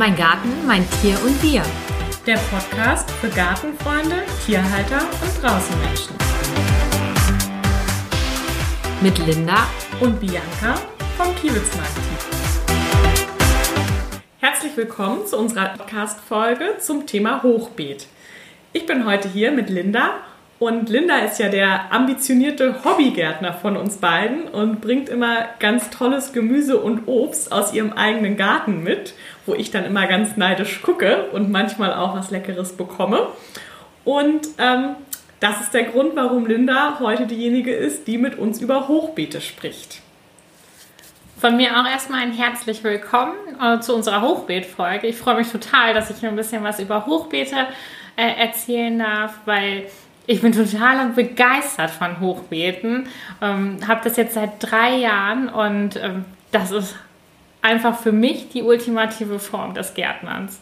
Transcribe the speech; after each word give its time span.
Mein 0.00 0.16
Garten, 0.16 0.48
mein 0.66 0.88
Tier 1.02 1.14
und 1.26 1.42
wir. 1.42 1.62
Der 2.26 2.38
Podcast 2.38 3.10
für 3.10 3.28
Gartenfreunde, 3.28 4.22
Tierhalter 4.46 5.02
und 5.02 5.42
Draußenmenschen. 5.42 6.16
Mit 9.02 9.18
Linda 9.18 9.66
und 10.00 10.18
Bianca 10.18 10.80
vom 11.18 11.36
Kiewitzmarkt. 11.36 11.92
Herzlich 14.38 14.74
willkommen 14.74 15.26
zu 15.26 15.36
unserer 15.36 15.74
Podcast-Folge 15.76 16.78
zum 16.78 17.06
Thema 17.06 17.42
Hochbeet. 17.42 18.06
Ich 18.72 18.86
bin 18.86 19.04
heute 19.04 19.28
hier 19.28 19.52
mit 19.52 19.68
Linda 19.68 20.14
und 20.60 20.90
Linda 20.90 21.20
ist 21.20 21.38
ja 21.38 21.48
der 21.48 21.90
ambitionierte 21.90 22.84
Hobbygärtner 22.84 23.54
von 23.54 23.78
uns 23.78 23.96
beiden 23.96 24.46
und 24.46 24.82
bringt 24.82 25.08
immer 25.08 25.46
ganz 25.58 25.88
tolles 25.88 26.34
Gemüse 26.34 26.78
und 26.78 27.08
Obst 27.08 27.50
aus 27.50 27.72
ihrem 27.72 27.94
eigenen 27.94 28.36
Garten 28.36 28.82
mit, 28.82 29.14
wo 29.46 29.54
ich 29.54 29.70
dann 29.70 29.86
immer 29.86 30.06
ganz 30.06 30.36
neidisch 30.36 30.82
gucke 30.82 31.30
und 31.32 31.50
manchmal 31.50 31.94
auch 31.94 32.14
was 32.14 32.30
Leckeres 32.30 32.76
bekomme. 32.76 33.28
Und 34.04 34.48
ähm, 34.58 34.96
das 35.40 35.62
ist 35.62 35.72
der 35.72 35.84
Grund, 35.84 36.14
warum 36.14 36.44
Linda 36.44 36.98
heute 37.00 37.26
diejenige 37.26 37.74
ist, 37.74 38.06
die 38.06 38.18
mit 38.18 38.38
uns 38.38 38.60
über 38.60 38.86
Hochbeete 38.86 39.40
spricht. 39.40 40.02
Von 41.38 41.56
mir 41.56 41.80
auch 41.80 41.86
erstmal 41.86 42.20
ein 42.20 42.32
herzlich 42.32 42.84
willkommen 42.84 43.32
äh, 43.62 43.80
zu 43.80 43.94
unserer 43.94 44.20
Hochbeet-Folge. 44.20 45.06
Ich 45.06 45.16
freue 45.16 45.36
mich 45.36 45.50
total, 45.50 45.94
dass 45.94 46.10
ich 46.10 46.22
ein 46.26 46.36
bisschen 46.36 46.62
was 46.62 46.80
über 46.80 47.06
Hochbeete 47.06 47.66
äh, 48.16 48.38
erzählen 48.38 48.98
darf, 48.98 49.38
weil 49.46 49.86
ich 50.26 50.42
bin 50.42 50.52
total 50.52 51.08
begeistert 51.10 51.90
von 51.90 52.20
Hochbeeten. 52.20 53.08
Ähm, 53.42 53.78
habe 53.86 54.00
das 54.04 54.16
jetzt 54.16 54.34
seit 54.34 54.52
drei 54.60 54.96
Jahren 54.96 55.48
und 55.48 55.96
ähm, 55.96 56.24
das 56.52 56.70
ist 56.70 56.96
einfach 57.62 57.98
für 57.98 58.12
mich 58.12 58.48
die 58.48 58.62
ultimative 58.62 59.38
Form 59.38 59.74
des 59.74 59.94
Gärtnerns. 59.94 60.60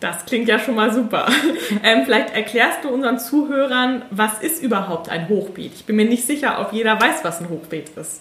Das 0.00 0.26
klingt 0.26 0.48
ja 0.48 0.58
schon 0.58 0.74
mal 0.74 0.92
super. 0.92 1.26
Ähm, 1.84 2.04
vielleicht 2.04 2.34
erklärst 2.34 2.84
du 2.84 2.90
unseren 2.90 3.18
Zuhörern, 3.18 4.02
was 4.10 4.40
ist 4.40 4.62
überhaupt 4.62 5.08
ein 5.08 5.28
Hochbeet? 5.28 5.72
Ich 5.74 5.84
bin 5.84 5.96
mir 5.96 6.04
nicht 6.04 6.26
sicher, 6.26 6.60
ob 6.60 6.72
jeder 6.72 7.00
weiß, 7.00 7.24
was 7.24 7.40
ein 7.40 7.48
Hochbeet 7.48 7.88
ist. 7.96 8.20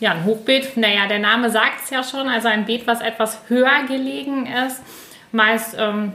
Ja, 0.00 0.10
ein 0.10 0.24
Hochbeet, 0.24 0.76
naja, 0.76 1.06
der 1.06 1.20
Name 1.20 1.50
sagt 1.50 1.84
es 1.84 1.90
ja 1.90 2.02
schon, 2.02 2.28
also 2.28 2.48
ein 2.48 2.66
Beet, 2.66 2.86
was 2.86 3.00
etwas 3.00 3.38
höher 3.48 3.84
gelegen 3.86 4.46
ist. 4.46 4.82
Meist 5.30 5.76
ähm, 5.78 6.14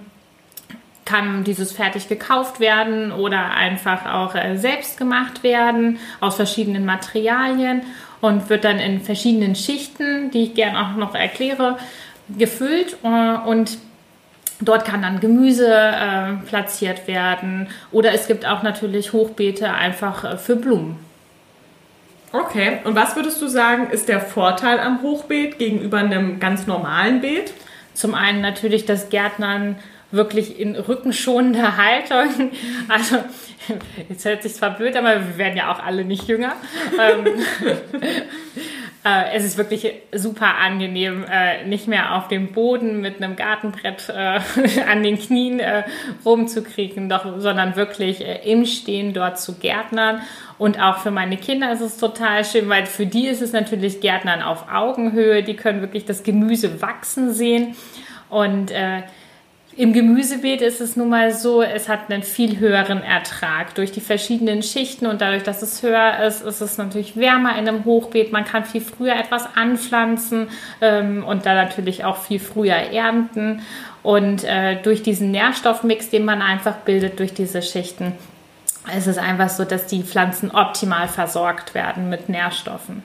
kann 1.08 1.46
dieses 1.46 1.72
fertig 1.72 2.10
gekauft 2.10 2.60
werden 2.60 3.14
oder 3.14 3.52
einfach 3.52 4.06
auch 4.06 4.36
äh, 4.36 4.58
selbst 4.58 4.98
gemacht 4.98 5.42
werden 5.42 6.00
aus 6.20 6.36
verschiedenen 6.36 6.86
Materialien 6.86 7.82
und 8.20 8.50
wird 8.50 8.66
dann 8.66 8.80
in 8.80 9.00
verschiedenen 9.02 9.56
Schichten, 9.56 10.32
die 10.32 10.44
ich 10.44 10.54
gerne 10.54 10.80
auch 10.80 10.98
noch 10.98 11.16
erkläre, 11.16 11.78
gefüllt 12.38 12.98
äh, 13.04 13.38
und 13.48 13.78
Dort 14.60 14.86
kann 14.86 15.04
dann 15.04 15.20
Gemüse 15.20 15.72
äh, 15.72 16.34
platziert 16.48 17.08
werden 17.08 17.68
oder 17.92 18.14
es 18.14 18.26
gibt 18.26 18.44
auch 18.48 18.64
natürlich 18.64 19.14
Hochbeete 19.14 19.72
einfach 19.72 20.40
für 20.40 20.56
Blumen. 20.56 20.98
Okay, 22.32 22.80
und 22.84 22.96
was 22.96 23.16
würdest 23.16 23.40
du 23.40 23.48
sagen, 23.48 23.92
ist 23.92 24.10
der 24.10 24.20
Vorteil 24.20 24.80
am 24.80 25.04
Hochbeet 25.04 25.60
gegenüber 25.60 26.00
einem 26.00 26.40
ganz 26.40 26.66
normalen 26.66 27.22
Beet? 27.22 27.54
Zum 27.94 28.16
einen 28.16 28.42
natürlich 28.42 28.86
das 28.86 29.10
Gärtnern 29.10 29.76
wirklich 30.12 30.60
in 30.60 30.76
rückenschonender 30.76 31.78
Haltung. 31.84 32.52
Also, 32.88 33.18
jetzt 34.10 34.26
hört 34.26 34.44
sich 34.44 34.54
zwar 34.54 34.72
blöd, 34.72 34.96
aber 34.96 35.16
wir 35.16 35.38
werden 35.38 35.58
ja 35.58 35.72
auch 35.72 35.84
alle 35.84 36.06
nicht 36.06 36.28
jünger. 36.28 36.54
Ähm, 37.00 37.26
äh, 39.06 39.36
es 39.36 39.44
ist 39.44 39.58
wirklich 39.58 39.92
super 40.14 40.56
angenehm, 40.56 41.26
äh, 41.30 41.66
nicht 41.66 41.88
mehr 41.88 42.16
auf 42.16 42.30
dem 42.30 42.54
Boden 42.54 43.02
mit 43.02 43.22
einem 43.22 43.36
Gartenbrett 43.36 44.10
äh, 44.10 44.40
an 44.90 45.04
den 45.04 45.20
Knien 45.20 45.62
rumzukriegen, 46.26 47.14
sondern 47.38 47.76
wirklich 47.76 48.23
im 48.46 48.66
Stehen 48.66 49.14
dort 49.14 49.40
zu 49.40 49.56
gärtnern. 49.56 50.22
Und 50.58 50.82
auch 50.82 51.00
für 51.00 51.12
meine 51.12 51.38
Kinder 51.38 51.72
ist 51.72 51.82
es 51.82 51.98
total 51.98 52.44
schön, 52.44 52.67
weil 52.67 52.86
für 52.88 53.06
die 53.06 53.28
ist 53.28 53.42
es 53.42 53.52
natürlich 53.52 54.02
Gärtnern 54.02 54.42
auf 54.42 54.72
Augenhöhe. 54.72 55.44
Die 55.44 55.56
können 55.56 55.82
wirklich 55.82 56.06
das 56.06 56.23
Gemüse 56.23 56.82
wachsen 56.82 57.32
sehen. 57.32 57.76
Und 58.30 58.72
im 59.77 59.93
Gemüsebeet 59.93 60.61
ist 60.61 60.82
es 60.82 60.95
nun 60.95 61.10
mal 61.10 61.32
so, 61.32 61.61
es 61.61 61.88
hat 61.88 62.10
einen 62.10 62.23
viel 62.23 62.58
höheren 62.58 63.04
Ertrag. 63.04 63.76
Durch 63.76 63.92
die 63.92 64.02
verschiedenen 64.02 64.64
Schichten 64.64 65.05
und 65.05 65.21
dadurch, 65.21 65.43
dass 65.43 65.61
es 65.61 65.83
höher 65.83 66.20
ist, 66.26 66.42
ist 66.42 66.61
es 66.61 66.80
natürlich 66.80 67.15
wärmer 67.15 67.52
in 67.60 67.67
einem 67.67 67.86
Hochbeet. 67.86 68.32
Man 68.32 68.43
kann 68.43 68.66
viel 68.66 68.82
früher 68.82 69.16
etwas 69.16 69.48
anpflanzen 69.55 70.49
ähm, 70.82 71.23
und 71.23 71.45
dann 71.45 71.55
natürlich 71.55 72.04
auch 72.05 72.17
viel 72.17 72.39
früher 72.39 72.73
ernten. 72.73 73.61
Und 74.02 74.43
äh, 74.45 74.82
durch 74.82 75.04
diesen 75.04 75.30
Nährstoffmix, 75.30 76.10
den 76.10 76.26
man 76.26 76.42
einfach 76.42 76.77
bildet 76.77 77.20
durch 77.20 77.36
diese 77.36 77.61
Schichten, 77.61 78.14
ist 78.98 79.05
es 79.05 79.20
einfach 79.20 79.49
so, 79.49 79.64
dass 79.64 79.86
die 79.86 80.02
Pflanzen 80.02 80.49
optimal 80.49 81.08
versorgt 81.08 81.76
werden 81.76 82.10
mit 82.10 82.30
Nährstoffen. 82.30 83.04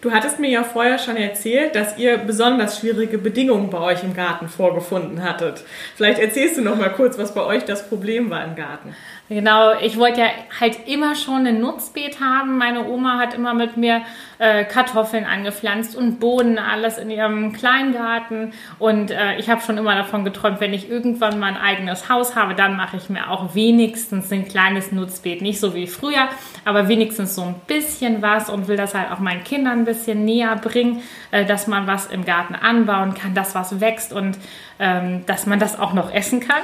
Du 0.00 0.12
hattest 0.12 0.40
mir 0.40 0.48
ja 0.48 0.64
vorher 0.64 0.98
schon 0.98 1.16
erzählt, 1.16 1.74
dass 1.74 1.98
ihr 1.98 2.16
besonders 2.16 2.78
schwierige 2.78 3.18
Bedingungen 3.18 3.68
bei 3.68 3.78
euch 3.80 4.02
im 4.02 4.14
Garten 4.14 4.48
vorgefunden 4.48 5.22
hattet. 5.22 5.62
Vielleicht 5.94 6.18
erzählst 6.18 6.56
du 6.56 6.62
noch 6.62 6.76
mal 6.76 6.88
kurz, 6.88 7.18
was 7.18 7.34
bei 7.34 7.44
euch 7.44 7.66
das 7.66 7.86
Problem 7.86 8.30
war 8.30 8.42
im 8.42 8.56
Garten. 8.56 8.94
Genau, 9.30 9.78
ich 9.80 9.96
wollte 9.96 10.22
ja 10.22 10.26
halt 10.58 10.88
immer 10.88 11.14
schon 11.14 11.46
ein 11.46 11.60
Nutzbeet 11.60 12.20
haben. 12.20 12.58
Meine 12.58 12.88
Oma 12.88 13.16
hat 13.16 13.32
immer 13.32 13.54
mit 13.54 13.76
mir 13.76 14.02
äh, 14.40 14.64
Kartoffeln 14.64 15.24
angepflanzt 15.24 15.94
und 15.94 16.18
Bohnen, 16.18 16.58
alles 16.58 16.98
in 16.98 17.10
ihrem 17.10 17.52
Kleingarten. 17.52 18.52
Und 18.80 19.12
äh, 19.12 19.36
ich 19.38 19.48
habe 19.48 19.60
schon 19.60 19.78
immer 19.78 19.94
davon 19.94 20.24
geträumt, 20.24 20.60
wenn 20.60 20.74
ich 20.74 20.90
irgendwann 20.90 21.38
mein 21.38 21.56
eigenes 21.56 22.08
Haus 22.08 22.34
habe, 22.34 22.56
dann 22.56 22.76
mache 22.76 22.96
ich 22.96 23.08
mir 23.08 23.30
auch 23.30 23.54
wenigstens 23.54 24.32
ein 24.32 24.48
kleines 24.48 24.90
Nutzbeet. 24.90 25.42
Nicht 25.42 25.60
so 25.60 25.76
wie 25.76 25.86
früher, 25.86 26.28
aber 26.64 26.88
wenigstens 26.88 27.36
so 27.36 27.42
ein 27.42 27.54
bisschen 27.68 28.22
was 28.22 28.50
und 28.50 28.66
will 28.66 28.76
das 28.76 28.96
halt 28.96 29.12
auch 29.12 29.20
meinen 29.20 29.44
Kindern 29.44 29.84
bisschen 29.90 30.24
näher 30.24 30.56
bringen, 30.56 31.02
äh, 31.30 31.44
dass 31.44 31.66
man 31.66 31.86
was 31.86 32.06
im 32.06 32.24
Garten 32.24 32.54
anbauen 32.54 33.14
kann, 33.14 33.34
dass 33.34 33.54
was 33.54 33.80
wächst 33.80 34.12
und 34.12 34.38
ähm, 34.78 35.24
dass 35.26 35.46
man 35.46 35.58
das 35.58 35.78
auch 35.78 35.92
noch 35.92 36.12
essen 36.12 36.40
kann. 36.40 36.62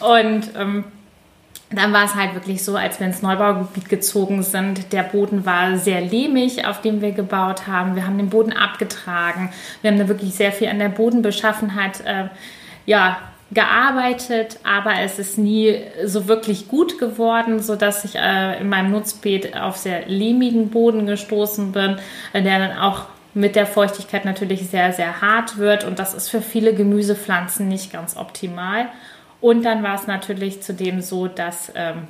und 0.00 0.50
ähm, 0.56 0.84
dann 1.70 1.92
war 1.92 2.04
es 2.04 2.14
halt 2.14 2.34
wirklich 2.34 2.64
so, 2.64 2.76
als 2.76 2.98
wir 2.98 3.06
ins 3.06 3.20
Neubaugebiet 3.20 3.88
gezogen 3.88 4.42
sind. 4.42 4.92
Der 4.92 5.02
Boden 5.02 5.44
war 5.44 5.76
sehr 5.76 6.00
lehmig, 6.00 6.66
auf 6.66 6.80
dem 6.80 7.02
wir 7.02 7.12
gebaut 7.12 7.66
haben. 7.66 7.94
Wir 7.94 8.06
haben 8.06 8.16
den 8.16 8.30
Boden 8.30 8.52
abgetragen. 8.52 9.50
Wir 9.82 9.90
haben 9.90 9.98
da 9.98 10.08
wirklich 10.08 10.34
sehr 10.34 10.52
viel 10.52 10.68
an 10.68 10.78
der 10.78 10.88
Bodenbeschaffenheit 10.88 12.00
äh, 12.06 12.28
ja, 12.86 13.18
gearbeitet, 13.50 14.58
aber 14.62 15.00
es 15.00 15.18
ist 15.18 15.38
nie 15.38 15.80
so 16.04 16.28
wirklich 16.28 16.68
gut 16.68 16.98
geworden, 16.98 17.60
sodass 17.60 18.04
ich 18.04 18.16
äh, 18.16 18.60
in 18.60 18.68
meinem 18.68 18.90
Nutzbeet 18.90 19.56
auf 19.56 19.76
sehr 19.76 20.06
lehmigen 20.06 20.68
Boden 20.68 21.06
gestoßen 21.06 21.72
bin, 21.72 21.96
der 22.34 22.42
dann 22.58 22.78
auch 22.78 23.06
mit 23.34 23.56
der 23.56 23.66
Feuchtigkeit 23.66 24.24
natürlich 24.24 24.68
sehr, 24.68 24.92
sehr 24.92 25.20
hart 25.20 25.58
wird. 25.58 25.84
Und 25.84 25.98
das 25.98 26.12
ist 26.12 26.28
für 26.28 26.42
viele 26.42 26.74
Gemüsepflanzen 26.74 27.68
nicht 27.68 27.92
ganz 27.92 28.16
optimal. 28.16 28.88
Und 29.40 29.64
dann 29.64 29.82
war 29.82 29.94
es 29.94 30.06
natürlich 30.06 30.60
zudem 30.60 31.00
so, 31.00 31.28
dass 31.28 31.72
ähm, 31.74 32.08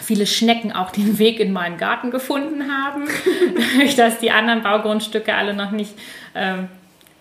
viele 0.00 0.26
Schnecken 0.26 0.72
auch 0.72 0.90
den 0.90 1.18
Weg 1.18 1.40
in 1.40 1.52
meinen 1.52 1.76
Garten 1.76 2.10
gefunden 2.10 2.70
haben, 2.70 3.08
dass 3.96 4.18
die 4.18 4.30
anderen 4.30 4.62
Baugrundstücke 4.62 5.34
alle 5.34 5.54
noch 5.54 5.70
nicht 5.70 5.94
ähm, 6.34 6.68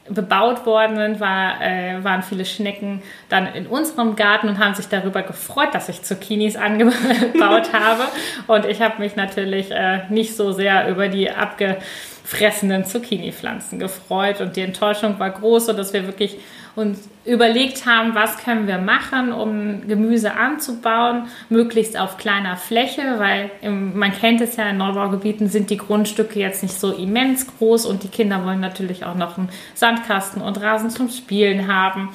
bebaut 0.10 0.66
worden 0.66 0.96
sind, 0.96 1.20
war, 1.20 1.62
äh, 1.62 2.04
waren 2.04 2.24
viele 2.24 2.46
Schnecken 2.46 3.02
dann 3.30 3.54
in 3.54 3.68
unserem 3.68 4.16
Garten 4.16 4.50
und 4.50 4.60
haben 4.60 4.74
sich 4.74 4.88
darüber 4.88 5.22
gefreut, 5.22 5.70
dass 5.74 5.90
ich 5.90 6.02
Zucchinis 6.02 6.56
angebaut 6.56 7.74
habe. 7.74 8.04
Und 8.48 8.66
ich 8.66 8.82
habe 8.82 9.00
mich 9.00 9.16
natürlich 9.16 9.72
äh, 9.72 10.02
nicht 10.10 10.36
so 10.36 10.52
sehr 10.52 10.90
über 10.90 11.08
die 11.08 11.30
abgefressenen 11.30 12.86
Zucchini-Pflanzen 12.86 13.80
gefreut. 13.80 14.42
Und 14.42 14.56
die 14.56 14.62
Enttäuschung 14.62 15.20
war 15.20 15.30
groß, 15.30 15.68
sodass 15.68 15.94
wir 15.94 16.08
wirklich 16.08 16.38
uns 16.76 17.10
überlegt 17.26 17.86
haben, 17.86 18.16
was 18.16 18.38
können 18.38 18.68
wir 18.68 18.78
machen, 18.78 19.32
um 19.34 19.88
Gemüse 19.88 20.34
anzubauen, 20.34 21.28
möglichst 21.50 22.00
auf 22.00 22.18
kleiner 22.18 22.56
Fläche, 22.58 23.02
weil 23.18 23.52
im, 23.62 23.98
man 23.98 24.14
kennt 24.14 24.42
es 24.42 24.56
ja, 24.56 24.70
in 24.70 24.78
Neubaugebieten 24.78 25.50
sind 25.50 25.70
die 25.70 25.78
Grundstücke 25.78 26.40
jetzt 26.40 26.64
nicht 26.64 26.80
so 26.80 26.92
immens 26.94 27.46
groß 27.58 27.86
und 27.86 28.04
die 28.04 28.08
Kinder 28.08 28.46
wollen 28.46 28.62
natürlich 28.62 29.06
auch 29.06 29.16
noch 29.16 29.38
einen 29.38 29.50
Sandkasten 29.76 30.42
und 30.42 30.62
Rasen 30.62 30.90
zum 30.90 31.10
Spielen 31.10 31.68
haben. 31.68 32.10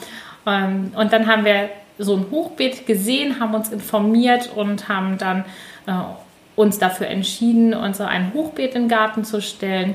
Ähm, 0.46 0.92
und 0.96 1.12
dann 1.12 1.26
haben 1.26 1.44
wir 1.44 1.68
so 1.98 2.16
ein 2.16 2.26
Hochbeet 2.30 2.86
gesehen, 2.86 3.40
haben 3.40 3.54
uns 3.54 3.70
informiert 3.70 4.50
und 4.54 4.88
haben 4.88 5.18
dann 5.18 5.44
äh, 5.86 5.92
uns 6.56 6.78
dafür 6.78 7.08
entschieden, 7.08 7.74
uns 7.74 7.98
so 7.98 8.04
ein 8.04 8.32
Hochbeet 8.32 8.74
den 8.74 8.88
Garten 8.88 9.24
zu 9.24 9.42
stellen 9.42 9.94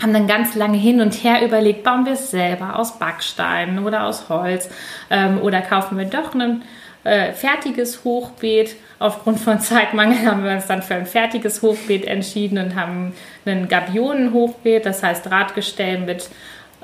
haben 0.00 0.12
dann 0.12 0.26
ganz 0.26 0.54
lange 0.54 0.78
hin 0.78 1.00
und 1.00 1.12
her 1.24 1.44
überlegt, 1.44 1.82
bauen 1.82 2.06
wir 2.06 2.12
es 2.12 2.30
selber 2.30 2.78
aus 2.78 2.98
Backsteinen 2.98 3.84
oder 3.84 4.04
aus 4.04 4.28
Holz 4.28 4.70
ähm, 5.10 5.40
oder 5.40 5.60
kaufen 5.60 5.98
wir 5.98 6.04
doch 6.04 6.34
ein 6.34 6.62
äh, 7.04 7.32
fertiges 7.32 8.04
Hochbeet. 8.04 8.76
Aufgrund 8.98 9.40
von 9.40 9.60
Zeitmangel 9.60 10.24
haben 10.26 10.44
wir 10.44 10.52
uns 10.52 10.66
dann 10.66 10.82
für 10.82 10.94
ein 10.94 11.06
fertiges 11.06 11.62
Hochbeet 11.62 12.06
entschieden 12.06 12.58
und 12.58 12.74
haben 12.76 13.12
ein 13.44 13.68
Gabionenhochbeet, 13.68 14.86
das 14.86 15.02
heißt 15.02 15.26
Drahtgestell 15.26 15.98
mit 15.98 16.28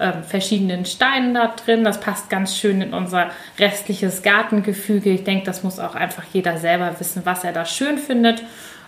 ähm, 0.01 0.25
verschiedenen 0.25 0.85
Steinen 0.87 1.35
da 1.35 1.49
drin. 1.49 1.85
Das 1.85 2.01
passt 2.01 2.29
ganz 2.29 2.57
schön 2.57 2.83
in 2.83 2.95
unser 2.95 3.31
restliches 3.59 4.23
Gartengefüge. 4.23 5.11
Ich 5.11 5.23
denke, 5.23 5.47
das 5.47 5.63
muss 5.63 5.79
auch 5.79 5.95
einfach 5.95 6.25
jeder 6.33 6.57
selber 6.57 6.99
wissen, 6.99 7.23
was 7.25 7.45
er 7.45 7.53
da 7.53 7.65
schön 7.65 7.99
findet. 7.99 8.43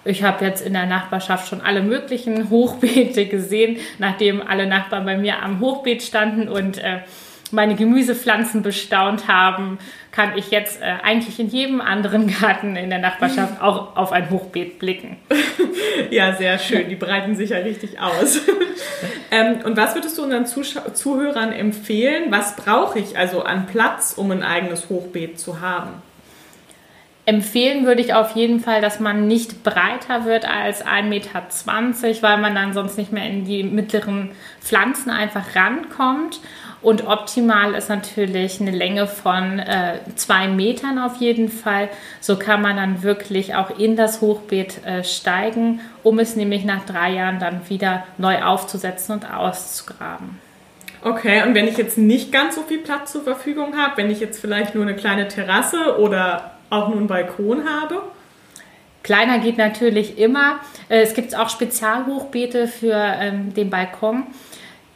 Ich 0.07 0.23
habe 0.23 0.45
jetzt 0.45 0.65
in 0.65 0.73
der 0.73 0.87
Nachbarschaft 0.87 1.49
schon 1.49 1.61
alle 1.61 1.83
möglichen 1.83 2.49
Hochbeete 2.49 3.27
gesehen, 3.27 3.79
nachdem 3.99 4.41
alle 4.41 4.67
Nachbarn 4.67 5.05
bei 5.05 5.17
mir 5.17 5.43
am 5.43 5.61
Hochbeet 5.61 6.03
standen 6.03 6.49
und 6.49 6.79
äh, 6.79 7.01
meine 7.51 7.75
Gemüsepflanzen 7.75 8.63
bestaunt 8.63 9.29
haben, 9.29 9.79
kann 10.11 10.37
ich 10.37 10.51
jetzt 10.51 10.81
äh, 10.81 10.95
eigentlich 11.03 11.39
in 11.39 11.49
jedem 11.49 11.81
anderen 11.81 12.27
Garten 12.27 12.77
in 12.77 12.91
der 12.91 12.99
Nachbarschaft 12.99 13.61
auch 13.61 13.97
auf 13.97 14.13
ein 14.13 14.31
Hochbeet 14.31 14.79
blicken. 14.79 15.17
Ja, 16.11 16.35
sehr 16.35 16.59
schön. 16.59 16.91
Die 16.91 16.95
breiten 16.95 17.37
sich 17.37 17.51
ja 17.51 17.59
richtig 17.59 17.99
aus. 17.99 18.41
ähm, 19.31 19.61
und 19.65 19.79
was 19.79 19.95
würdest 19.95 20.17
du 20.19 20.25
unseren 20.25 20.45
Zusch 20.45 20.77
Zuhörern 20.93 21.53
empfehlen? 21.53 22.25
Was 22.31 22.55
brauche 22.55 22.99
ich 22.99 23.19
also 23.19 23.43
an 23.43 23.67
Platz, 23.67 24.13
um 24.15 24.31
ein 24.31 24.43
eigenes 24.43 24.91
Hochbeet 24.91 25.41
zu 25.41 25.63
haben? 25.63 26.03
Empfehlen 27.29 27.87
würde 27.87 28.03
ich 28.03 28.15
auf 28.15 28.37
jeden 28.37 28.61
Fall, 28.61 28.81
dass 28.81 29.01
man 29.01 29.27
nicht 29.27 29.65
breiter 29.65 30.27
wird 30.27 30.49
als 30.49 30.87
1,20 30.87 31.03
Meter, 31.03 31.43
weil 32.23 32.39
man 32.39 32.55
dann 32.55 32.73
sonst 32.73 32.97
nicht 32.97 33.11
mehr 33.11 33.29
in 33.29 33.45
die 33.45 33.65
mittleren 33.65 34.31
Pflanzen 34.61 35.11
einfach 35.11 35.57
rankommt. 35.57 36.39
Und 36.83 37.09
optimal 37.09 37.75
ist 37.75 37.89
natürlich 37.89 38.61
eine 38.61 38.71
Länge 38.71 39.09
von 39.09 39.59
äh, 39.59 39.99
zwei 40.15 40.47
Metern 40.47 41.01
auf 41.01 41.17
jeden 41.17 41.49
Fall. 41.49 41.89
So 42.21 42.37
kann 42.39 42.63
man 42.63 42.77
dann 42.77 43.03
wirklich 43.03 43.57
auch 43.57 43.77
in 43.77 43.97
das 43.97 44.21
Hochbeet 44.21 44.87
äh, 44.87 45.03
steigen, 45.03 45.81
um 46.05 46.21
es 46.21 46.37
nämlich 46.37 46.65
nach 46.65 46.85
drei 46.87 47.11
Jahren 47.11 47.41
dann 47.41 47.69
wieder 47.69 48.05
neu 48.19 48.41
aufzusetzen 48.41 49.17
und 49.17 49.29
auszugraben. 49.29 50.39
Okay, 51.03 51.43
und 51.43 51.55
wenn 51.57 51.67
ich 51.67 51.77
jetzt 51.77 51.99
nicht 51.99 52.31
ganz 52.31 52.55
so 52.55 52.63
viel 52.63 52.79
Platz 52.79 53.11
zur 53.11 53.23
Verfügung 53.23 53.77
habe, 53.77 53.97
wenn 53.97 54.11
ich 54.11 54.21
jetzt 54.21 54.41
vielleicht 54.41 54.77
nur 54.77 54.85
eine 54.85 54.95
kleine 54.95 55.27
Terrasse 55.27 55.99
oder 55.99 56.56
auch 56.71 56.89
nur 56.89 56.99
einen 56.99 57.07
Balkon 57.07 57.69
habe? 57.69 58.03
Kleiner 59.03 59.39
geht 59.39 59.57
natürlich 59.57 60.19
immer. 60.19 60.59
Äh, 60.89 61.03
es 61.03 61.15
gibt 61.15 61.37
auch 61.37 61.49
Spezialhochbeete 61.49 62.67
für 62.67 62.95
ähm, 62.95 63.55
den 63.55 63.71
Balkon. 63.71 64.25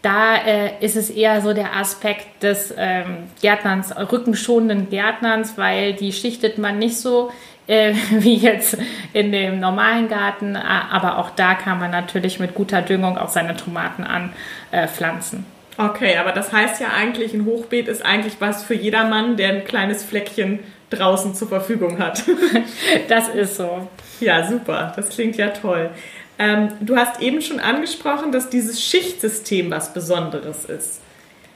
Da 0.02 0.36
äh, 0.36 0.84
ist 0.84 0.96
es 0.96 1.10
eher 1.10 1.40
so 1.42 1.52
der 1.52 1.76
Aspekt 1.76 2.42
des 2.42 2.74
ähm, 2.76 3.28
Gärtnerns, 3.40 3.94
rückenschonenden 3.96 4.88
Gärtnerns, 4.90 5.58
weil 5.58 5.92
die 5.92 6.12
schichtet 6.12 6.58
man 6.58 6.78
nicht 6.78 6.96
so 6.96 7.30
äh, 7.66 7.94
wie 8.10 8.36
jetzt 8.36 8.78
in 9.12 9.30
dem 9.30 9.60
normalen 9.60 10.08
Garten. 10.08 10.56
Aber 10.56 11.18
auch 11.18 11.30
da 11.30 11.54
kann 11.54 11.78
man 11.78 11.90
natürlich 11.90 12.40
mit 12.40 12.54
guter 12.54 12.82
Düngung 12.82 13.16
auch 13.16 13.28
seine 13.28 13.56
Tomaten 13.56 14.04
anpflanzen. 14.04 15.44
Äh, 15.78 15.82
okay, 15.82 16.16
aber 16.16 16.32
das 16.32 16.52
heißt 16.52 16.80
ja 16.80 16.88
eigentlich, 16.96 17.32
ein 17.32 17.44
Hochbeet 17.44 17.86
ist 17.86 18.04
eigentlich 18.04 18.34
was 18.40 18.64
für 18.64 18.74
jedermann, 18.74 19.36
der 19.36 19.50
ein 19.50 19.64
kleines 19.64 20.02
Fleckchen 20.02 20.58
draußen 20.90 21.34
zur 21.34 21.48
Verfügung 21.48 21.98
hat. 21.98 22.22
das 23.08 23.28
ist 23.28 23.56
so. 23.56 23.88
Ja, 24.20 24.46
super. 24.46 24.92
Das 24.96 25.08
klingt 25.08 25.36
ja 25.36 25.48
toll. 25.48 25.90
Ähm, 26.38 26.68
du 26.80 26.96
hast 26.96 27.20
eben 27.20 27.42
schon 27.42 27.60
angesprochen, 27.60 28.32
dass 28.32 28.50
dieses 28.50 28.82
Schichtsystem 28.82 29.70
was 29.70 29.92
Besonderes 29.92 30.64
ist. 30.64 31.00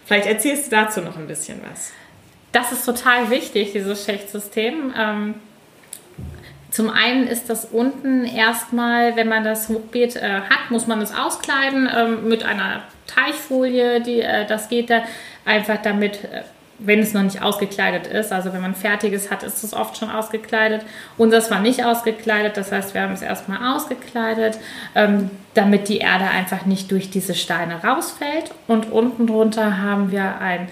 Vielleicht 0.05 0.27
erzählst 0.27 0.67
du 0.67 0.77
dazu 0.77 1.01
noch 1.01 1.17
ein 1.17 1.27
bisschen 1.27 1.61
was. 1.71 1.93
Das 2.53 2.71
ist 2.71 2.85
total 2.85 3.31
wichtig, 3.31 3.73
dieses 3.73 4.05
Schichtsystem. 4.05 4.95
Ähm, 4.97 5.35
zum 6.71 6.91
einen 6.91 7.27
ist 7.27 7.49
das 7.49 7.65
unten 7.67 8.25
erstmal, 8.25 9.17
wenn 9.17 9.29
man 9.29 9.45
das 9.45 9.69
Hochbeet 9.69 10.17
äh, 10.17 10.41
hat, 10.41 10.71
muss 10.71 10.87
man 10.87 11.01
es 11.01 11.15
auskleiden 11.15 11.89
ähm, 11.95 12.29
mit 12.29 12.43
einer 12.45 12.83
Teichfolie. 13.07 14.01
Die, 14.01 14.21
äh, 14.21 14.47
das 14.47 14.69
geht 14.69 14.91
da 14.91 15.03
einfach 15.45 15.81
damit 15.83 16.25
äh, 16.25 16.43
wenn 16.79 17.01
es 17.01 17.15
noch 17.15 17.23
nicht 17.23 17.43
ausgekleidet 17.43 18.07
ist. 18.07 18.33
Also 18.33 18.53
wenn 18.53 18.61
man 18.61 18.75
fertiges 18.75 19.31
hat, 19.31 19.43
ist 19.43 19.63
es 19.63 19.75
oft 19.75 19.97
schon 19.97 20.11
ausgekleidet. 20.11 20.83
Unseres 21.17 21.51
war 21.51 21.61
nicht 21.61 21.85
ausgekleidet, 21.85 22.57
das 22.57 22.73
heißt, 22.73 22.95
wir 22.95 23.03
haben 23.03 23.13
es 23.13 23.23
erstmal 23.23 23.75
ausgekleidet, 23.75 24.59
ähm, 24.95 25.31
damit 25.55 25.89
die 25.89 25.99
Erde 25.99 26.25
einfach 26.25 26.67
nicht 26.67 26.91
durch 26.91 27.11
diese 27.11 27.35
Steine 27.35 27.83
rausfällt. 27.83 28.51
Und 28.67 28.91
unten 28.91 29.27
drunter 29.27 29.81
haben 29.81 30.11
wir 30.11 30.39
ein 30.41 30.69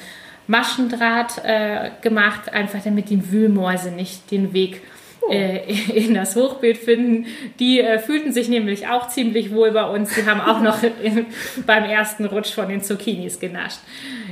Maschendraht 0.47 1.45
äh, 1.45 1.91
gemacht, 2.01 2.53
einfach 2.53 2.81
damit 2.83 3.11
die 3.11 3.31
Wühlmäuse 3.31 3.91
nicht 3.91 4.31
den 4.31 4.53
Weg 4.53 4.83
äh, 5.31 5.61
in 5.95 6.15
das 6.15 6.37
Hochbeet 6.37 6.79
finden. 6.79 7.27
Die 7.59 7.81
äh, 7.81 7.99
fühlten 7.99 8.33
sich 8.33 8.49
nämlich 8.49 8.89
auch 8.89 9.09
ziemlich 9.09 9.53
wohl 9.53 9.71
bei 9.73 9.85
uns. 9.85 10.15
Die 10.15 10.27
haben 10.27 10.41
auch 10.41 10.61
noch 10.61 10.83
in, 11.03 11.27
beim 11.67 11.85
ersten 11.85 12.25
Rutsch 12.25 12.53
von 12.53 12.69
den 12.69 12.83
Zucchinis 12.83 13.39
genascht. 13.39 13.79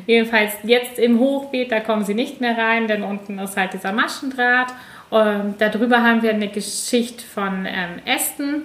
Jedenfalls 0.07 0.53
jetzt 0.63 0.99
im 0.99 1.19
Hochbeet, 1.19 1.73
da 1.73 1.81
kommen 1.81 2.05
sie 2.05 2.15
nicht 2.15 2.41
mehr 2.41 2.57
rein, 2.57 2.89
denn 2.89 3.03
unten 3.03 3.39
ist 3.39 3.57
halt 3.57 3.73
dieser 3.73 3.93
Maschendraht. 3.93 4.73
Ähm, 5.13 5.55
darüber 5.59 6.03
haben 6.03 6.23
wir 6.23 6.31
eine 6.31 6.49
Geschichte 6.49 7.25
von 7.25 7.67
ähm, 7.67 8.01
Ästen 8.05 8.63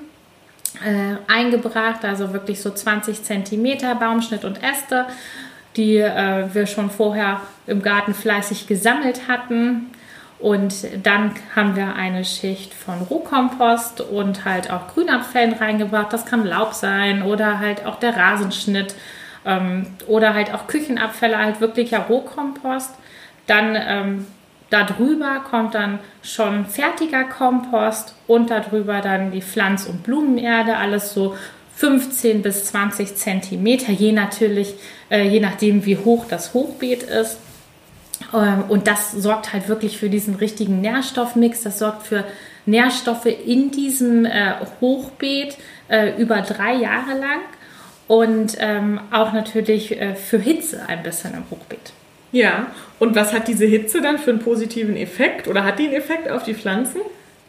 äh, 0.83 1.31
eingebracht, 1.31 2.03
also 2.03 2.33
wirklich 2.33 2.61
so 2.61 2.71
20 2.71 3.23
Zentimeter 3.23 3.95
Baumschnitt 3.95 4.45
und 4.45 4.61
Äste, 4.63 5.05
die 5.75 5.97
äh, 5.97 6.53
wir 6.53 6.67
schon 6.67 6.89
vorher 6.89 7.41
im 7.67 7.81
Garten 7.81 8.13
fleißig 8.13 8.67
gesammelt 8.67 9.27
hatten. 9.27 9.87
Und 10.37 10.73
dann 11.01 11.31
haben 11.55 11.75
wir 11.75 11.95
eine 11.95 12.25
Schicht 12.25 12.73
von 12.73 13.01
Rohkompost 13.01 14.01
und 14.01 14.43
halt 14.45 14.69
auch 14.69 14.93
Grünabfällen 14.93 15.53
reingebracht. 15.53 16.11
Das 16.11 16.25
kann 16.25 16.45
Laub 16.45 16.73
sein 16.73 17.23
oder 17.23 17.59
halt 17.59 17.85
auch 17.85 17.99
der 17.99 18.15
Rasenschnitt 18.15 18.95
ähm, 19.45 19.87
oder 20.07 20.33
halt 20.33 20.53
auch 20.53 20.67
Küchenabfälle, 20.67 21.37
halt 21.37 21.61
wirklicher 21.61 21.99
Rohkompost. 21.99 22.91
Dann 23.47 23.77
ähm, 23.79 24.27
darüber 24.69 25.43
kommt 25.49 25.75
dann 25.75 25.99
schon 26.23 26.65
fertiger 26.65 27.23
Kompost 27.23 28.15
und 28.27 28.49
darüber 28.49 29.01
dann 29.01 29.31
die 29.31 29.41
Pflanz- 29.41 29.85
und 29.85 30.03
Blumenerde, 30.03 30.77
alles 30.77 31.13
so 31.13 31.35
15 31.75 32.41
bis 32.41 32.65
20 32.65 33.15
Zentimeter, 33.15 33.91
je 33.91 34.11
natürlich, 34.11 34.75
äh, 35.09 35.27
je 35.27 35.39
nachdem 35.39 35.85
wie 35.85 35.97
hoch 35.97 36.25
das 36.27 36.53
Hochbeet 36.53 37.03
ist. 37.03 37.37
Ähm, 38.33 38.63
und 38.69 38.87
das 38.87 39.11
sorgt 39.11 39.53
halt 39.53 39.67
wirklich 39.67 39.97
für 39.97 40.09
diesen 40.09 40.35
richtigen 40.35 40.81
Nährstoffmix. 40.81 41.63
Das 41.63 41.79
sorgt 41.79 42.07
für 42.07 42.23
Nährstoffe 42.65 43.25
in 43.25 43.71
diesem 43.71 44.25
äh, 44.25 44.53
Hochbeet 44.81 45.57
äh, 45.89 46.19
über 46.19 46.41
drei 46.41 46.73
Jahre 46.75 47.19
lang 47.19 47.41
und 48.07 48.57
ähm, 48.59 48.99
auch 49.11 49.33
natürlich 49.33 49.99
äh, 49.99 50.15
für 50.15 50.37
Hitze 50.37 50.83
ein 50.87 51.03
bisschen 51.03 51.33
im 51.33 51.43
Hochbeet. 51.49 51.93
Ja, 52.31 52.67
und 52.99 53.15
was 53.15 53.33
hat 53.33 53.47
diese 53.47 53.65
Hitze 53.65 54.01
dann 54.01 54.17
für 54.17 54.31
einen 54.31 54.39
positiven 54.39 54.97
Effekt 54.97 55.47
oder 55.47 55.63
hat 55.63 55.79
die 55.79 55.85
einen 55.85 55.93
Effekt 55.93 56.29
auf 56.29 56.43
die 56.43 56.53
Pflanzen? 56.53 57.01